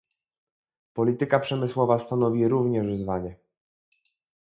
[0.93, 3.35] Polityka przemysłowa stanowi również wyzwanie